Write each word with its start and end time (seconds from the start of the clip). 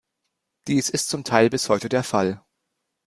Dies 0.65 0.89
ist 0.89 1.09
zum 1.09 1.23
Teil 1.23 1.51
bis 1.51 1.69
heute 1.69 1.87
der 1.87 2.03
Fall. 2.03 2.41